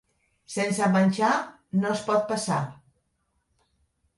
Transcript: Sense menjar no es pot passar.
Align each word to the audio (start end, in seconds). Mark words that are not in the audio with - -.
Sense 0.53 0.87
menjar 0.95 1.29
no 1.83 1.91
es 1.97 2.01
pot 2.09 2.25
passar. 2.33 2.59